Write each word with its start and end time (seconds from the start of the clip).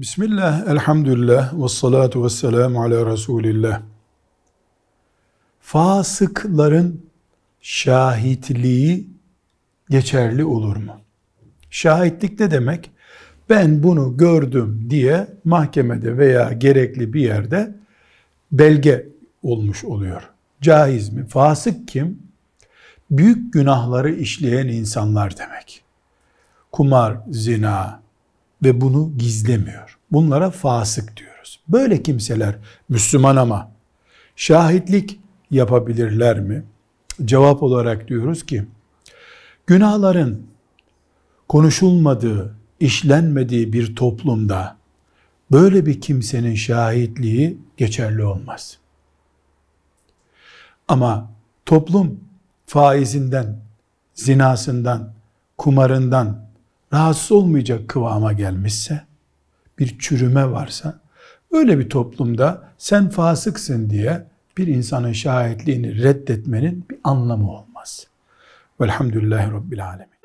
Bismillah, 0.00 0.68
elhamdülillah, 0.68 1.62
ve 1.62 1.68
salatu 1.68 2.24
ve 2.24 2.28
selamu 2.28 2.82
ala 2.82 3.12
Resulillah. 3.12 3.82
Fasıkların 5.60 7.06
şahitliği 7.60 9.08
geçerli 9.90 10.44
olur 10.44 10.76
mu? 10.76 11.00
Şahitlik 11.70 12.40
ne 12.40 12.50
demek? 12.50 12.90
Ben 13.50 13.82
bunu 13.82 14.16
gördüm 14.16 14.86
diye 14.90 15.26
mahkemede 15.44 16.18
veya 16.18 16.52
gerekli 16.52 17.12
bir 17.12 17.20
yerde 17.20 17.74
belge 18.52 19.08
olmuş 19.42 19.84
oluyor. 19.84 20.30
Caiz 20.60 21.12
mi? 21.12 21.26
Fasık 21.26 21.88
kim? 21.88 22.22
Büyük 23.10 23.52
günahları 23.52 24.12
işleyen 24.12 24.68
insanlar 24.68 25.38
demek. 25.38 25.82
Kumar, 26.72 27.16
zina, 27.30 28.02
ve 28.62 28.80
bunu 28.80 29.12
gizlemiyor. 29.18 29.98
Bunlara 30.12 30.50
fasık 30.50 31.16
diyoruz. 31.16 31.60
Böyle 31.68 32.02
kimseler 32.02 32.56
Müslüman 32.88 33.36
ama 33.36 33.70
şahitlik 34.36 35.20
yapabilirler 35.50 36.40
mi? 36.40 36.64
Cevap 37.24 37.62
olarak 37.62 38.08
diyoruz 38.08 38.46
ki 38.46 38.66
günahların 39.66 40.46
konuşulmadığı, 41.48 42.56
işlenmediği 42.80 43.72
bir 43.72 43.96
toplumda 43.96 44.76
böyle 45.52 45.86
bir 45.86 46.00
kimsenin 46.00 46.54
şahitliği 46.54 47.58
geçerli 47.76 48.24
olmaz. 48.24 48.78
Ama 50.88 51.30
toplum 51.66 52.20
faizinden, 52.66 53.60
zinasından, 54.14 55.12
kumarından, 55.58 56.49
rahatsız 56.92 57.32
olmayacak 57.32 57.88
kıvama 57.88 58.32
gelmişse, 58.32 59.02
bir 59.78 59.98
çürüme 59.98 60.50
varsa, 60.50 61.00
öyle 61.52 61.78
bir 61.78 61.90
toplumda 61.90 62.62
sen 62.78 63.08
fasıksın 63.08 63.90
diye 63.90 64.26
bir 64.56 64.66
insanın 64.66 65.12
şahitliğini 65.12 66.02
reddetmenin 66.02 66.84
bir 66.90 66.98
anlamı 67.04 67.50
olmaz. 67.50 68.06
Velhamdülillahi 68.80 69.52
Rabbil 69.52 69.86
Alemin. 69.86 70.19